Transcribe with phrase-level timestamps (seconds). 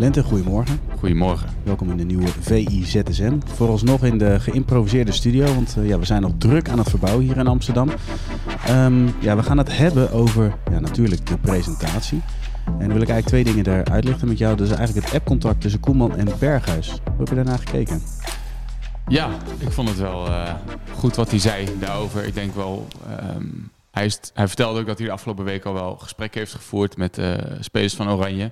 [0.00, 0.80] Lente, goedemorgen.
[0.98, 1.48] Goedemorgen.
[1.62, 3.38] Welkom in de nieuwe VIZSM.
[3.44, 7.24] Vooralsnog in de geïmproviseerde studio, want uh, ja, we zijn nog druk aan het verbouwen
[7.24, 7.90] hier in Amsterdam.
[8.68, 12.22] Um, ja, we gaan het hebben over ja, natuurlijk de presentatie.
[12.64, 14.56] En dan wil ik eigenlijk twee dingen daar uitlichten met jou.
[14.56, 16.88] Dus eigenlijk het appcontact tussen Koeman en Berghuis.
[16.90, 18.02] Hoe heb je daarna gekeken?
[19.08, 20.54] Ja, ik vond het wel uh,
[20.92, 22.24] goed wat hij zei daarover.
[22.24, 22.86] Ik denk wel...
[23.36, 26.96] Um, hij, hij, vertelde ook dat hij de afgelopen week al wel gesprekken heeft gevoerd
[26.96, 28.50] met uh, spelers van Oranje.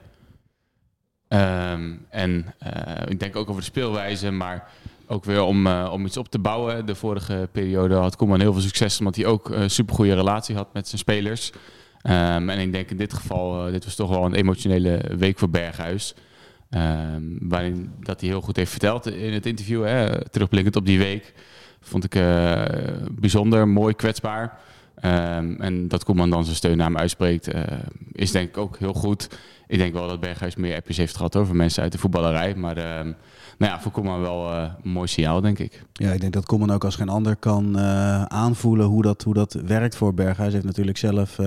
[1.28, 4.68] Um, en uh, ik denk ook over de speelwijze, maar
[5.06, 6.86] ook weer om, uh, om iets op te bouwen.
[6.86, 10.72] De vorige periode had Koeman heel veel succes, omdat hij ook een supergoeie relatie had
[10.72, 11.50] met zijn spelers.
[12.02, 15.50] Um, en ik denk in dit geval, dit was toch wel een emotionele week voor
[15.50, 16.14] Berghuis.
[16.70, 20.98] Um, waarin dat hij heel goed heeft verteld in het interview, hè, terugblikkend op die
[20.98, 21.34] week.
[21.80, 22.22] Vond ik
[23.10, 24.58] bijzonder, mooi, kwetsbaar.
[25.04, 27.62] Um, en dat Koeman dan zijn steun naar hem uitspreekt, uh,
[28.12, 29.28] is denk ik ook heel goed.
[29.66, 32.54] Ik denk wel dat Berghuis meer appjes heeft gehad over mensen uit de voetballerij.
[32.54, 32.84] Maar uh,
[33.58, 35.82] nou ja, voor Koeman wel uh, een mooi signaal, denk ik.
[35.92, 37.78] Ja, ik denk dat Koeman ook als geen ander kan
[38.28, 40.38] aanvoelen hoe dat, hoe dat werkt voor Berghuis.
[40.38, 41.38] Hij heeft natuurlijk zelf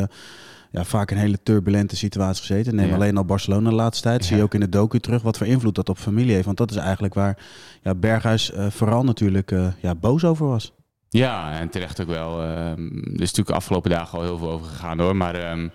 [0.71, 2.75] ja, vaak een hele turbulente situatie gezeten.
[2.75, 2.95] Neem ja.
[2.95, 4.21] alleen al Barcelona de laatste tijd.
[4.21, 4.27] Ja.
[4.27, 6.45] Zie je ook in de docu terug wat voor invloed dat op familie heeft.
[6.45, 7.38] Want dat is eigenlijk waar
[7.81, 10.73] ja, Berghuis vooral natuurlijk ja, boos over was.
[11.14, 12.42] Ja, en terecht ook wel.
[12.42, 15.16] Uh, er is natuurlijk de afgelopen dagen al heel veel over gegaan hoor.
[15.16, 15.72] Maar um,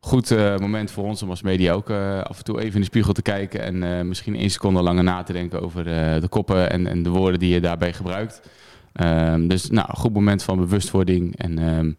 [0.00, 2.80] goed uh, moment voor ons om als media ook uh, af en toe even in
[2.80, 3.60] de spiegel te kijken.
[3.60, 5.84] En uh, misschien één seconde langer na te denken over
[6.20, 8.40] de koppen en, en, de woorden die je daarbij gebruikt.
[9.02, 11.36] Um, dus nou, goed moment van bewustwording.
[11.36, 11.96] En um,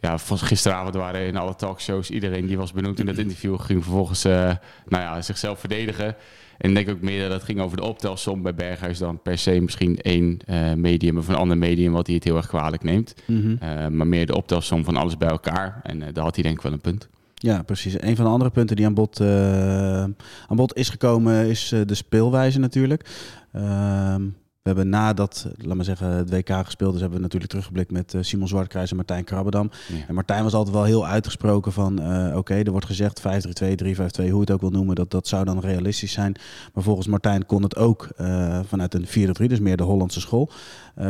[0.00, 3.82] ja, van gisteravond waren in alle talkshows iedereen die was benoemd in dat interview ging
[3.82, 6.16] vervolgens nou ja, zichzelf verdedigen.
[6.60, 9.38] En ik denk ook meer dat het ging over de optelsom bij Berghuis dan per
[9.38, 12.82] se misschien één uh, medium of een ander medium wat hij het heel erg kwalijk
[12.82, 13.14] neemt.
[13.26, 13.58] Mm -hmm.
[13.68, 15.80] uh, maar meer de optelsom van alles bij elkaar.
[15.82, 17.08] En uh, daar had hij denk ik wel een punt.
[17.34, 18.02] Ja, precies.
[18.02, 22.58] Een van de andere punten die aan bod, aan bod is gekomen is de speelwijze
[22.58, 23.08] natuurlijk.
[23.52, 24.22] Ehm,
[24.62, 28.14] we hebben nadat, laat maar zeggen, het WK gespeeld is, hebben we natuurlijk teruggeblikt met
[28.14, 29.70] uh, Simon Zwartkruis en Martijn Krabbedam.
[29.88, 30.06] Ja.
[30.08, 33.22] En Martijn was altijd wel heel uitgesproken van, uh, oké, okay, er wordt gezegd 5-3-2,
[33.22, 36.36] 3-5-2, hoe je het ook wil noemen, dat, dat zou dan realistisch zijn.
[36.74, 40.50] Maar volgens Martijn kon het ook uh, vanuit een 4-3, dus meer de Hollandse school.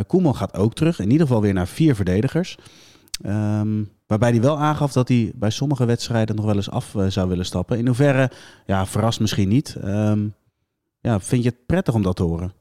[0.07, 2.59] Koeman gaat ook terug, in ieder geval weer naar vier verdedigers.
[3.27, 7.29] Um, waarbij hij wel aangaf dat hij bij sommige wedstrijden nog wel eens af zou
[7.29, 7.79] willen stappen.
[7.79, 8.31] In hoeverre,
[8.67, 9.77] ja, verrast misschien niet.
[9.85, 10.35] Um,
[11.01, 12.53] ja, vind je het prettig om dat te horen?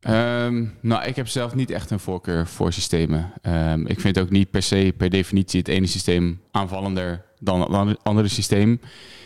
[0.00, 3.32] Um, nou, ik heb zelf niet echt een voorkeur voor systemen.
[3.42, 8.04] Um, ik vind ook niet per se, per definitie, het ene systeem aanvallender dan het
[8.04, 8.80] andere systeem.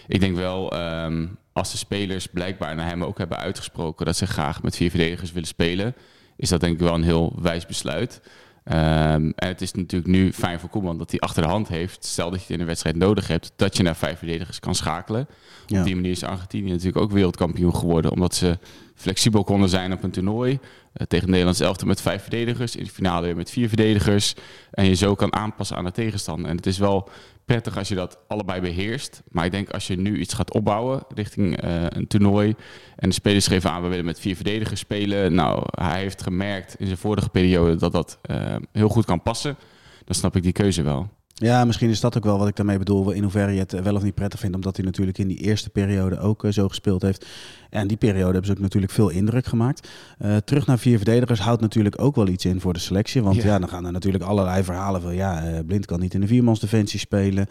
[0.06, 4.26] Ik denk wel, um, als de spelers blijkbaar naar hem ook hebben uitgesproken dat ze
[4.26, 5.94] graag met vier verdedigers willen spelen,
[6.36, 8.20] is dat denk ik wel een heel wijs besluit.
[8.64, 12.04] Um, en het is natuurlijk nu fijn voor Koeman dat hij achter de hand heeft.
[12.04, 14.74] Stel dat je het in een wedstrijd nodig hebt, dat je naar vijf verdedigers kan
[14.74, 15.26] schakelen.
[15.66, 15.78] Ja.
[15.78, 18.58] Op die manier is Argentinië natuurlijk ook wereldkampioen geworden, omdat ze
[18.94, 20.52] flexibel konden zijn op een toernooi.
[20.52, 24.34] Uh, tegen Nederlands elftal met vijf verdedigers, in de finale weer met vier verdedigers.
[24.70, 26.50] En je zo kan aanpassen aan de tegenstander.
[26.50, 27.08] En het is wel
[27.44, 29.22] prettig als je dat allebei beheerst.
[29.28, 32.54] Maar ik denk als je nu iets gaat opbouwen richting uh, een toernooi.
[32.96, 35.34] En de spelers geven aan, we willen met vier verdedigers spelen.
[35.34, 39.56] Nou, hij heeft gemerkt in zijn vorige periode dat dat uh, heel goed kan passen.
[40.04, 41.08] Dan snap ik die keuze wel.
[41.42, 43.10] Ja, misschien is dat ook wel wat ik daarmee bedoel.
[43.10, 44.54] In hoeverre je het wel of niet prettig vindt.
[44.54, 47.26] Omdat hij natuurlijk in die eerste periode ook uh, zo gespeeld heeft.
[47.70, 49.88] En die periode hebben ze ook natuurlijk veel indruk gemaakt.
[50.18, 53.22] Uh, terug naar vier verdedigers houdt natuurlijk ook wel iets in voor de selectie.
[53.22, 55.14] Want ja, ja dan gaan er natuurlijk allerlei verhalen van...
[55.14, 57.46] ja, uh, Blind kan niet in de viermansdefensie spelen.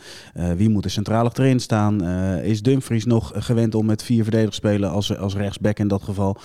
[0.56, 2.04] wie moet er centraal achterin staan?
[2.42, 6.04] is Dumfries nog gewend om met vier verdedigers te spelen als, als rechtsback in dat
[6.04, 6.38] geval?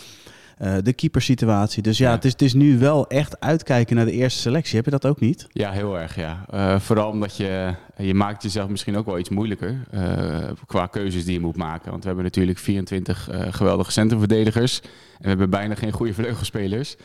[0.62, 1.83] Uh, de keepersituatie.
[1.83, 2.15] Dus ja, ja.
[2.15, 4.77] Het, is, het is nu wel echt uitkijken naar de eerste selectie.
[4.77, 5.47] Heb je dat ook niet?
[5.53, 6.44] Ja, heel erg, ja.
[6.55, 11.25] Uh, vooral omdat je, je maakt jezelf misschien ook wel iets moeilijker uh, qua keuzes
[11.25, 11.91] die je moet maken.
[11.91, 14.81] Want we hebben natuurlijk 24 geweldige centrumverdedigers.
[14.81, 16.97] En we hebben bijna geen goede vleugelspelers.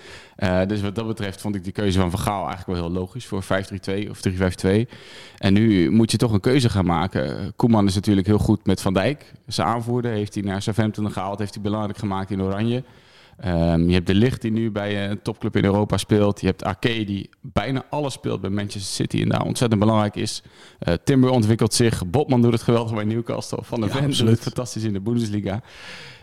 [0.68, 3.26] dus wat dat betreft vond ik die keuze van Van Gaal eigenlijk wel heel logisch
[3.26, 4.90] voor 5-3-2 of 3-5-2.
[5.38, 7.54] En nu moet je toch een keuze gaan maken.
[7.56, 9.34] Koeman is natuurlijk heel goed met Van Dijk.
[9.48, 11.40] Zijn aanvoerder heeft hij naar Southampton gehaald.
[11.40, 12.84] Heeft hij belangrijk gemaakt in Oranje.
[13.46, 16.42] Um, je hebt De Licht die nu bij een topclub in Europa speelt.
[16.42, 20.44] Je hebt Ake die bijna alles speelt bij Manchester City en daar ontzettend belangrijk is.
[20.88, 22.08] Uh, Timber ontwikkelt zich.
[22.08, 23.60] Botman doet het geweldig bij Newcastle.
[23.62, 25.62] Van der ja, Ven doet het fantastisch in de Bundesliga.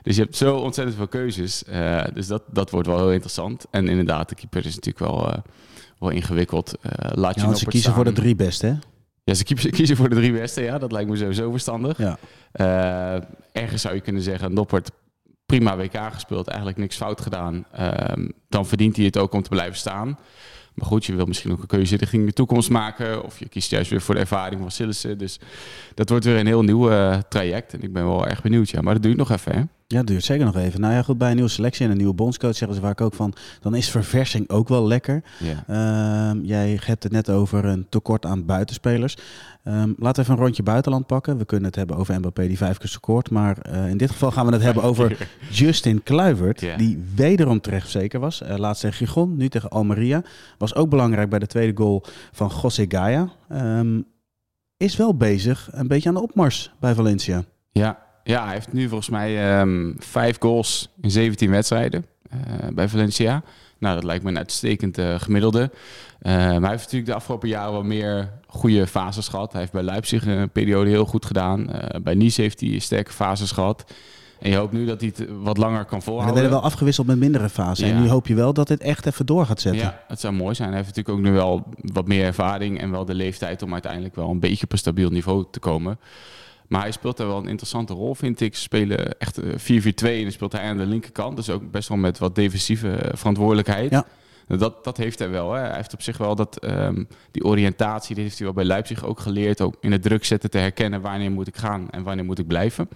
[0.02, 1.62] Dus je hebt zo ontzettend veel keuzes.
[1.68, 3.66] Uh, dus dat, dat wordt wel heel interessant.
[3.70, 5.34] En inderdaad, de keeper is natuurlijk wel, uh,
[5.98, 6.74] wel ingewikkeld.
[6.98, 8.74] laat je ze kiezen voor de drie beste, hè?
[9.24, 10.62] Ja, ze kiezen voor de drie beste.
[10.62, 11.98] Ja, dat lijkt me sowieso verstandig.
[11.98, 12.18] Ja.
[13.52, 14.90] ergens zou je kunnen zeggen, Noppert
[15.48, 17.64] prima WK gespeeld, eigenlijk niks fout gedaan.
[17.80, 20.18] Um, dan verdient hij het ook om te blijven staan.
[20.74, 23.24] Maar goed, je wil misschien ook een keuze richting de toekomst maken.
[23.24, 25.18] Of je kiest juist weer voor de ervaring van Sillissen.
[25.18, 25.40] Dus
[25.94, 27.72] dat wordt weer een heel nieuw uh, traject.
[27.72, 28.68] En ik ben wel erg benieuwd.
[28.68, 29.62] Ja, maar dat duurt nog even, hè?
[29.94, 30.80] Ja, duurt zeker nog even.
[30.80, 33.14] Nou ja, goed, bij een nieuwe selectie en een nieuwe bondscoach zeggen ze vaak ook
[33.14, 35.22] van, dan is verversing ook wel lekker.
[35.38, 35.64] Ja.
[35.66, 39.16] Ehm, jij hebt het net over een tekort aan buitenspelers.
[39.64, 41.38] Ehm, laten we even een rondje buitenland pakken.
[41.38, 43.30] We kunnen het hebben over Mbappé die vijf keer scoort.
[43.30, 46.60] Maar eh, in dit geval gaan we het hebben over Justin Kluivert.
[46.76, 48.42] Die wederom terecht zeker was.
[48.42, 50.22] Eh, laatst tegen Gijon, nu tegen Almeria.
[50.58, 53.28] Was ook belangrijk bij de tweede goal van José Gaia.
[53.48, 54.00] Ehm,
[54.76, 57.44] is wel bezig, een beetje aan de opmars bij Valencia.
[57.72, 62.38] Ja, ja, hij heeft nu volgens mij ehm, vijf goals in 17 wedstrijden eh,
[62.72, 63.42] bij Valencia.
[63.78, 65.70] Nou, dat lijkt me een uitstekend eh, gemiddelde.
[66.20, 69.52] Eh, maar hij heeft natuurlijk de afgelopen jaren wel meer goede fases gehad.
[69.52, 71.72] Hij heeft bij Leipzig een periode heel goed gedaan.
[71.72, 73.84] Eh, bij Nice heeft hij sterke fases gehad.
[74.40, 76.34] En je hoopt nu dat hij het wat langer kan Maar volhouden.
[76.34, 77.88] werden wel afgewisseld met mindere fasen.
[77.88, 79.82] En nu hoop je wel dat dit echt even door gaat zetten.
[79.82, 80.68] Ja, het zou mooi zijn.
[80.68, 84.14] Hij heeft natuurlijk ook nu wel wat meer ervaring en wel de leeftijd om uiteindelijk
[84.14, 85.98] wel een beetje op een stabiel niveau te komen.
[86.68, 88.54] Maar hij speelt daar wel een interessante rol, vind ik.
[88.54, 91.36] Ze spelen echt eh, 4-4-2 en dan speelt hij aan de linkerkant.
[91.36, 93.90] Dus ook best wel met wat defensieve eh, verantwoordelijkheid.
[93.90, 94.04] Ja.
[94.46, 95.52] Dat, dat heeft hij wel.
[95.52, 95.60] Hè.
[95.60, 99.04] Hij heeft op zich wel dat, ehm, die oriëntatie, die heeft hij wel bij Leipzig
[99.04, 99.60] ook geleerd.
[99.60, 102.46] Ook in het druk zetten te herkennen wanneer moet ik gaan en wanneer moet ik
[102.46, 102.88] blijven.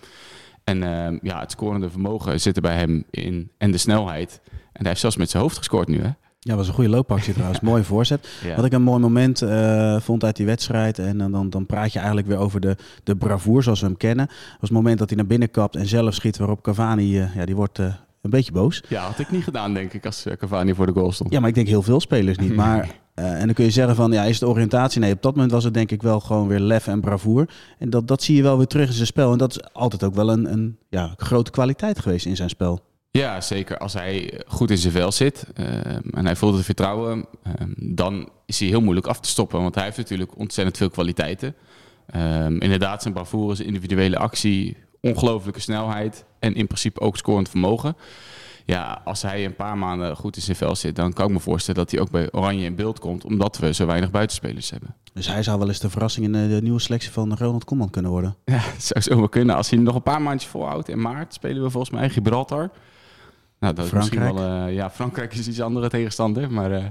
[0.64, 4.40] En ehm, ja, het scorende vermogen zit er bij hem in en de snelheid.
[4.50, 6.00] En hij heeft zelfs met zijn hoofd gescoord nu.
[6.00, 6.10] Hè?
[6.44, 7.60] Ja, was een goede loopactie trouwens.
[7.70, 8.28] Mooie voorzet.
[8.44, 8.56] Ja.
[8.56, 10.98] Wat ik een mooi moment eh, vond uit die wedstrijd.
[10.98, 13.96] En dan, dan, dan praat je eigenlijk weer over de, de bravoure zoals we hem
[13.96, 14.26] kennen.
[14.26, 16.38] was het moment dat hij naar binnen kapt en zelf schiet.
[16.38, 17.86] Waarop Cavani, eh, ja, die wordt eh,
[18.22, 18.82] een beetje boos.
[18.88, 21.32] Ja, had ik niet gedaan, denk ik, als Cavani voor de goal stond.
[21.32, 22.54] Ja, maar ik denk heel veel spelers niet.
[22.62, 25.00] Maar, en dan kun je zeggen van, ja, is het oriëntatie?
[25.00, 27.48] Nee, op dat moment was het denk ik wel gewoon weer lef en bravoure.
[27.78, 29.32] En dat, dat zie je wel weer terug in zijn spel.
[29.32, 32.80] En dat is altijd ook wel een, een ja, grote kwaliteit geweest in zijn spel.
[33.12, 33.78] Ja, zeker.
[33.78, 38.28] Als hij goed in zijn vel zit ehm, en hij voelt het vertrouwen, ehm, dan
[38.46, 39.62] is hij heel moeilijk af te stoppen.
[39.62, 41.54] Want hij heeft natuurlijk ontzettend veel kwaliteiten.
[42.06, 47.96] Ehm, inderdaad, zijn bravoure, zijn individuele actie, ongelooflijke snelheid en in principe ook scorend vermogen.
[48.64, 51.40] Ja, als hij een paar maanden goed in zijn vel zit, dan kan ik me
[51.40, 54.94] voorstellen dat hij ook bij Oranje in beeld komt, omdat we zo weinig buitenspelers hebben.
[55.12, 57.90] Dus hij zou wel eens de verrassing in de, de nieuwe selectie van Ronald Koeman
[57.90, 58.36] kunnen worden.
[58.44, 59.56] Ja, het zou zomaar kunnen.
[59.56, 62.70] Als hij nog een paar maandjes volhoudt in maart, spelen we volgens mij Gibraltar.
[63.62, 64.48] Nou, dat is misschien Frankrijk.
[64.48, 66.52] wel, eh, ja, Frankrijk is iets andere tegenstander.
[66.52, 66.84] Maar eh,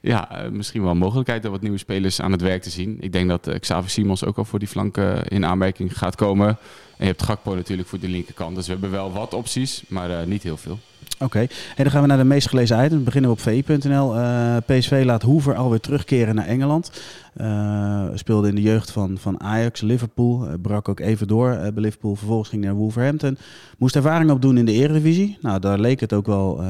[0.00, 2.96] ja, eh, misschien wel een mogelijkheid om wat nieuwe spelers aan het werk te zien.
[3.00, 6.48] Ik denk dat Xavier Simons ook al voor die flank eh, in aanmerking gaat komen.
[6.48, 6.56] En
[6.96, 8.56] je hebt Gakpo natuurlijk voor de linkerkant.
[8.56, 10.78] Dus we hebben wel wat opties, maar niet heel veel.
[11.18, 12.98] Oké, en dan gaan we naar de meest gelezen items.
[12.98, 14.16] We beginnen we op vi.nl.
[14.16, 16.90] Eh, PSV laat Hoever alweer terugkeren naar Engeland.
[17.34, 20.46] Eh, speelde in de jeugd van, van Ajax, Liverpool.
[20.46, 22.14] Eh, brak ook even door bij Liverpool.
[22.14, 23.38] Vervolgens ging naar Wolverhampton.
[23.78, 25.38] Moest ervaring opdoen in de Eredivisie.
[25.40, 26.62] Nou, daar leek het ook wel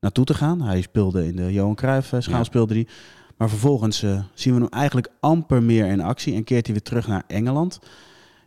[0.00, 0.62] naartoe te gaan.
[0.62, 2.44] Hij speelde in de Johan Cruijff schaal, Ja.
[2.44, 2.86] speelde hij.
[3.36, 3.98] Maar vervolgens
[4.34, 6.34] zien we hem eigenlijk amper meer in actie.
[6.34, 7.80] En keert hij weer terug naar Engeland.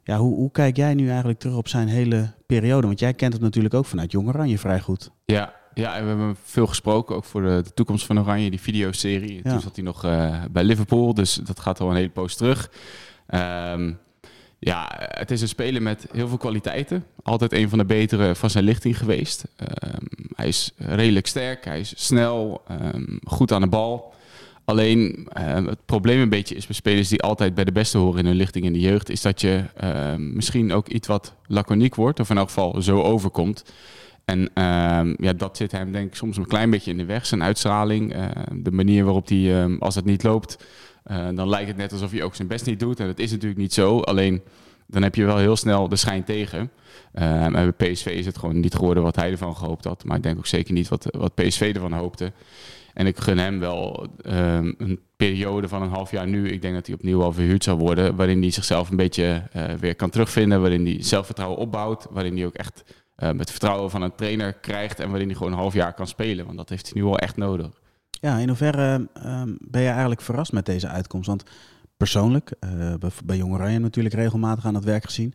[0.07, 2.87] Ja, hoe, hoe kijk jij nu eigenlijk terug op zijn hele periode?
[2.87, 5.11] Want jij kent het natuurlijk ook vanuit Jong Oranje vrij goed.
[5.25, 8.61] Ja, ja, en we hebben veel gesproken, ook voor de, de toekomst van Oranje, die
[8.61, 9.41] videoserie.
[9.43, 9.51] Ja.
[9.51, 12.71] Toen zat hij nog eh, bij Liverpool, dus dat gaat al een hele poos terug.
[13.27, 13.93] Ehm,
[14.59, 17.05] ja, het is een speler met heel veel kwaliteiten.
[17.23, 19.45] Altijd een van de betere van zijn lichting geweest.
[19.55, 20.05] Ehm,
[20.35, 24.13] hij is redelijk sterk, hij is snel, ehm, goed aan de bal.
[24.67, 28.19] Alleen ehm, het probleem een beetje is bij spelers die altijd bij de beste horen
[28.19, 31.95] in hun lichting in de jeugd, is dat je ehm, misschien ook iets wat laconiek
[31.95, 33.63] wordt, of in elk geval zo overkomt.
[34.25, 37.25] En ehm, ja, dat zit hem denk ik soms een klein beetje in de weg.
[37.25, 40.65] Zijn uitstraling, eh, de manier waarop hij, ehm, als het niet loopt,
[41.03, 42.99] eh, dan lijkt het net alsof hij ook zijn best niet doet.
[42.99, 43.99] En dat is natuurlijk niet zo.
[43.99, 44.41] Alleen
[44.85, 46.71] dan heb je wel heel snel de schijn tegen.
[47.13, 50.03] Ehm, en bij PSV is het gewoon niet geworden wat hij ervan gehoopt had.
[50.03, 52.31] Maar ik denk ook zeker niet wat, wat PSV ervan hoopte.
[52.97, 56.49] En ik gun hem wel ehm, een periode van een half jaar nu.
[56.49, 58.15] Ik denk dat hij opnieuw al verhuurd zou worden.
[58.15, 60.61] Waarin hij zichzelf een beetje eh, weer kan terugvinden.
[60.61, 62.07] Waarin hij zelfvertrouwen opbouwt.
[62.09, 62.83] Waarin hij ook echt
[63.15, 64.99] eh, het vertrouwen van een trainer krijgt.
[64.99, 66.45] En waarin hij gewoon een half jaar kan spelen.
[66.45, 67.81] Want dat heeft hij nu wel echt nodig.
[68.09, 71.27] Ja, in hoeverre ehm, ben je eigenlijk verrast met deze uitkomst?
[71.27, 71.43] Want
[71.97, 72.93] persoonlijk, eh,
[73.25, 75.33] bij, Jong Oranje natuurlijk regelmatig aan het werk gezien,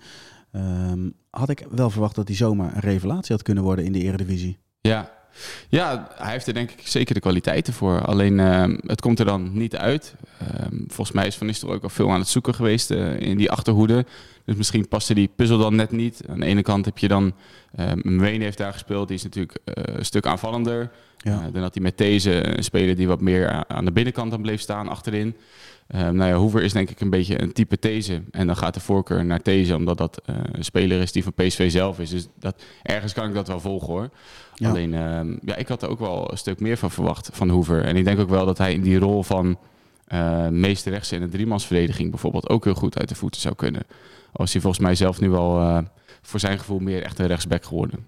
[0.52, 4.02] ehm, had ik wel verwacht dat hij zomaar een revelatie had kunnen worden in de
[4.02, 4.58] Eredivisie.
[4.80, 5.20] Ja.
[5.68, 8.04] Ja, hij heeft er denk ik zeker de kwaliteiten voor.
[8.04, 10.14] Alleen ehm, het komt er dan niet uit.
[10.38, 13.36] Ehm, volgens mij is Van Nistelrooy ook al veel aan het zoeken geweest eh, in
[13.36, 14.04] die achterhoede.
[14.44, 16.22] Dus misschien paste die puzzel dan net niet.
[16.28, 17.32] Aan de ene kant heb je dan...
[17.80, 19.08] Um, Wayne heeft daar gespeeld.
[19.08, 20.90] Die is natuurlijk eh, een stuk aanvallender.
[21.16, 21.32] Ja.
[21.32, 24.42] Eh, dan had hij met deze een speler die wat meer aan de binnenkant dan
[24.42, 25.36] bleef staan achterin.
[25.88, 28.22] Nou ja, Hoever is denk ik een beetje een type These.
[28.30, 30.22] En dan gaat de voorkeur naar These, omdat dat
[30.52, 32.10] een speler is die van PSV zelf is.
[32.10, 34.10] Dus dat, ergens kan ik dat wel volgen hoor.
[34.54, 34.68] Ja.
[34.68, 37.84] Alleen, ehm, ja, ik had er ook wel een stuk meer van verwacht van Hoever.
[37.84, 39.58] En ik denk ook wel dat hij in die rol van
[40.50, 43.82] meeste rechts in de driemansverdediging bijvoorbeeld ook heel goed uit de voeten zou kunnen.
[44.32, 45.78] Als hij volgens mij zelf nu al eh,
[46.22, 48.06] voor zijn gevoel meer echt een rechtsback geworden.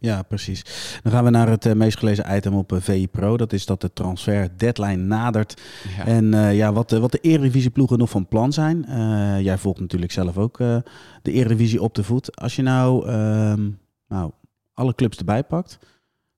[0.00, 0.64] Ja, precies.
[1.02, 3.36] Dan gaan we naar het uh, meest gelezen item op uh, VI Pro.
[3.36, 5.60] Dat is dat de transfer deadline nadert.
[5.96, 6.06] Ja.
[6.06, 8.84] En uh, ja, wat, wat de Eredivisie-ploegen nog van plan zijn.
[9.42, 12.36] jij volgt natuurlijk zelf ook de Eredivisie op de voet.
[12.36, 13.70] Als je nou, ehm,
[14.08, 14.30] nou
[14.74, 15.78] alle clubs erbij pakt.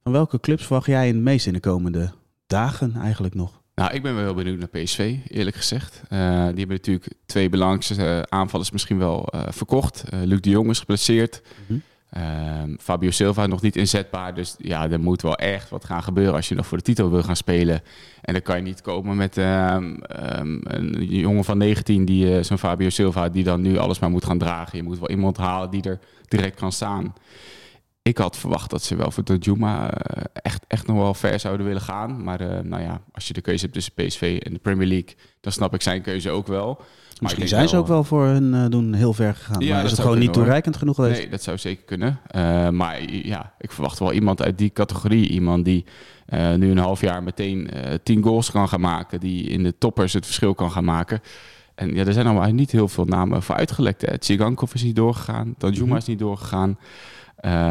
[0.03, 2.13] Van welke clubs verwacht jij het meest in de komende
[2.47, 3.63] dagen eigenlijk nog?
[3.75, 6.03] Nou, ik ben wel heel benieuwd naar PSV, eerlijk gezegd.
[6.09, 10.05] die hebben natuurlijk twee belangrijkste aanvallers misschien wel verkocht.
[10.11, 11.43] Luc de Jong is geplaceerd.
[11.45, 11.83] Mm -hmm.
[12.17, 14.35] Um, Fabio Silva nog niet inzetbaar.
[14.35, 17.11] Dus ja, er moet wel echt wat gaan gebeuren als je nog voor de titel
[17.11, 17.83] wil gaan spelen.
[18.21, 19.45] En dan kan je niet komen met um,
[20.39, 24.11] um, een jongen van 19, die, uh, zo'n Fabio Silva, die dan nu alles maar
[24.11, 24.79] moet gaan dragen.
[24.79, 27.15] Je moet wel iemand halen die er direct kan staan.
[28.09, 31.41] Ik had verwacht dat ze wel voor de Juma uh, echt, echt nog wel ver
[31.41, 32.25] zouden willen gaan.
[32.25, 35.15] Maar uh, nou ja, als je de keuze hebt tussen PSV en de Premier League,
[35.41, 36.81] dan snap ik zijn keuze ook wel.
[37.21, 39.61] Misschien zijn ze ook wel voor hun uh, doen heel ver gegaan.
[39.61, 41.19] Ja, maar is het gewoon niet toereikend genoeg geweest?
[41.19, 42.21] Nee, dat zou zeker kunnen.
[42.37, 45.29] Uh, maar ja, ik verwacht wel iemand uit die categorie.
[45.29, 45.85] Iemand die
[46.57, 47.71] nu een half jaar meteen
[48.03, 49.21] tien goals kan gaan maken.
[49.21, 51.21] Die in de toppers het verschil kan gaan maken.
[51.75, 54.21] En ja, er zijn allemaal niet heel veel namen voor uitgelekt.
[54.21, 55.55] Tsigankov is niet doorgegaan.
[55.59, 55.99] Danjuma mm -hmm.
[55.99, 56.79] is niet doorgegaan.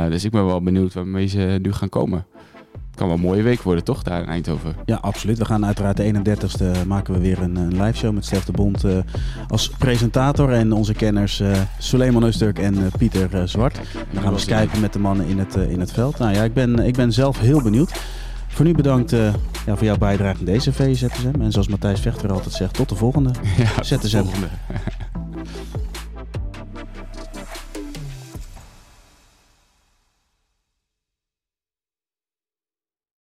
[0.09, 2.25] Dus ik ben wel benieuwd waarmee ze nu gaan komen.
[2.93, 4.75] Het kan wel een mooie week worden, toch, daar in Eindhoven?
[4.85, 5.37] Ja, absoluut.
[5.37, 8.51] We gaan uiteraard de 31ste maken we weer een, een live show met Stef de
[8.51, 8.97] Bond uh,
[9.47, 10.51] als presentator.
[10.51, 13.79] En onze kenners uh, Suleiman Eusturk en uh, Pieter Zwart.
[14.11, 16.17] Dan gaan we skypen met de mannen in het, in het veld.
[16.17, 17.91] Nou ja, ik ben, ik ben zelf heel benieuwd.
[18.47, 19.11] Voor nu bedankt
[19.65, 21.41] ja, voor jouw bijdrage in deze VZSM.
[21.41, 23.31] En zoals Matthijs Vechter altijd zegt, tot de volgende.
[23.57, 23.95] Ja, ZSM.
[23.95, 24.47] Tot de volgende.